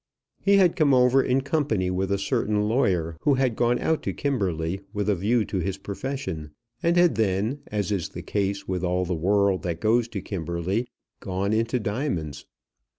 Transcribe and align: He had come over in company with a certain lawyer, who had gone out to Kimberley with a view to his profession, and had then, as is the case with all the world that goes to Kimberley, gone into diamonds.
He 0.41 0.57
had 0.57 0.75
come 0.75 0.95
over 0.95 1.21
in 1.21 1.41
company 1.41 1.91
with 1.91 2.11
a 2.11 2.17
certain 2.17 2.67
lawyer, 2.67 3.17
who 3.21 3.35
had 3.35 3.55
gone 3.55 3.77
out 3.77 4.01
to 4.01 4.13
Kimberley 4.13 4.81
with 4.93 5.07
a 5.07 5.13
view 5.15 5.45
to 5.45 5.59
his 5.59 5.77
profession, 5.77 6.49
and 6.81 6.97
had 6.97 7.13
then, 7.13 7.59
as 7.67 7.91
is 7.91 8.09
the 8.09 8.23
case 8.23 8.67
with 8.67 8.83
all 8.83 9.05
the 9.05 9.13
world 9.13 9.61
that 9.61 9.79
goes 9.79 10.07
to 10.07 10.21
Kimberley, 10.23 10.87
gone 11.19 11.53
into 11.53 11.79
diamonds. 11.79 12.47